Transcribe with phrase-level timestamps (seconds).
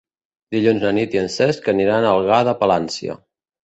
[0.55, 3.25] Dilluns na Nit i en Cesc aniran a Algar de Palància.